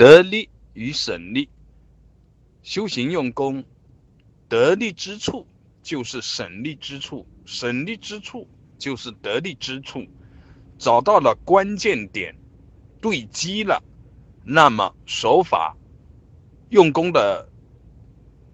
[0.00, 1.50] 得力与省力，
[2.62, 3.62] 修行用功，
[4.48, 5.46] 得力之处
[5.82, 10.02] 就是省力之处，省力之处就是得力之处。
[10.78, 12.34] 找到了关键点，
[12.98, 13.82] 对机了，
[14.42, 15.76] 那么手法、
[16.70, 17.46] 用功的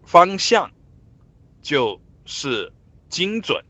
[0.05, 0.69] 方向
[1.63, 2.73] 就是
[3.09, 3.65] 精准，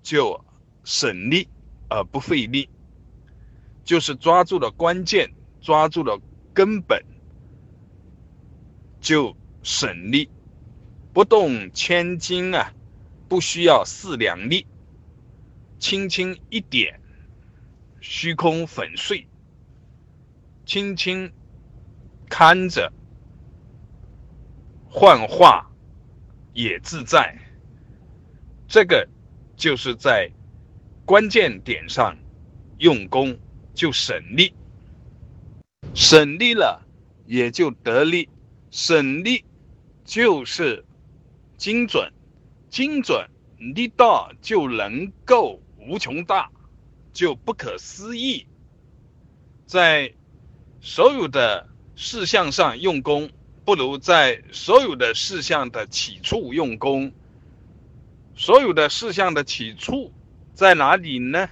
[0.00, 0.40] 就
[0.84, 1.48] 省力
[1.88, 2.70] 而不费力，
[3.82, 5.28] 就是抓住了关键，
[5.60, 6.16] 抓住了。
[6.60, 7.02] 根本
[9.00, 10.28] 就省力，
[11.10, 12.70] 不动千斤啊，
[13.30, 14.66] 不需要四两力，
[15.78, 17.00] 轻轻一点，
[18.02, 19.26] 虚空粉碎，
[20.66, 21.32] 轻轻
[22.28, 22.92] 看着，
[24.86, 25.66] 幻化
[26.52, 27.38] 也自在。
[28.68, 29.08] 这个
[29.56, 30.30] 就是在
[31.06, 32.14] 关键点上
[32.80, 33.34] 用功，
[33.72, 34.52] 就省力。
[35.94, 36.86] 省力了，
[37.26, 38.28] 也就得力；
[38.70, 39.44] 省力
[40.04, 40.84] 就是
[41.56, 42.12] 精准，
[42.68, 46.50] 精准力道就能够无穷大，
[47.12, 48.46] 就不可思议。
[49.66, 50.12] 在
[50.80, 53.30] 所有的事项上用功，
[53.64, 57.12] 不如在所有的事项的起处用功。
[58.36, 60.12] 所有的事项的起处
[60.54, 61.48] 在哪里呢？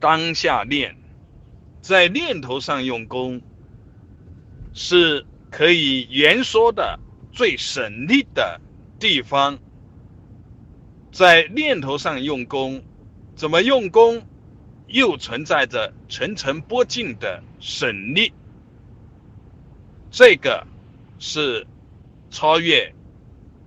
[0.00, 0.97] 当下练。
[1.80, 3.40] 在念头上用功，
[4.74, 6.98] 是可以言说的
[7.32, 8.60] 最省力的
[8.98, 9.58] 地方。
[11.10, 12.82] 在念头上用功，
[13.34, 14.22] 怎么用功，
[14.88, 18.32] 又存在着层层波进的省力。
[20.10, 20.66] 这个
[21.18, 21.66] 是
[22.30, 22.94] 超越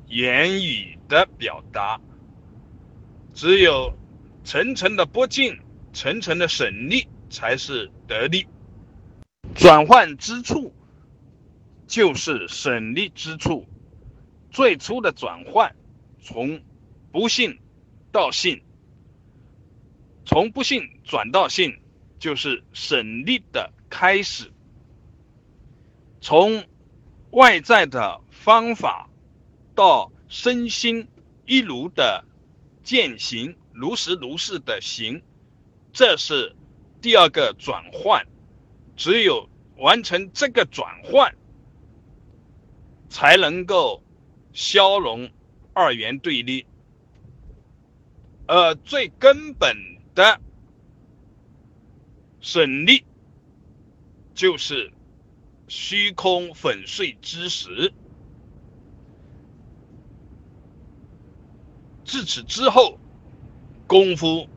[0.07, 1.99] 言语的表达，
[3.33, 3.91] 只有
[4.43, 5.57] 层层的波进，
[5.93, 7.07] 层层的省力。
[7.31, 8.45] 才是得力，
[9.55, 10.73] 转换之处
[11.87, 13.65] 就是省力之处。
[14.51, 15.73] 最初的转换，
[16.21, 16.61] 从
[17.11, 17.57] 不信
[18.11, 18.61] 到信，
[20.25, 21.79] 从不信转到信，
[22.19, 24.51] 就是省力的开始。
[26.19, 26.65] 从
[27.31, 29.09] 外在的方法
[29.73, 31.07] 到身心
[31.45, 32.25] 一如的
[32.83, 35.23] 践行，如实如是的行，
[35.93, 36.55] 这是。
[37.01, 38.27] 第二个转换，
[38.95, 41.35] 只有完成这个转换，
[43.09, 44.03] 才能够
[44.53, 45.27] 消融
[45.73, 46.67] 二元对立。
[48.45, 49.75] 而最根本
[50.13, 50.39] 的
[52.39, 53.03] 省力，
[54.35, 54.93] 就是
[55.67, 57.91] 虚空粉碎之时。
[62.05, 62.99] 自此之后，
[63.87, 64.47] 功夫。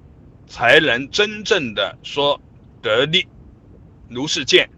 [0.46, 2.40] 才能真正的说
[2.82, 3.26] 得利，
[4.08, 4.68] 如是见。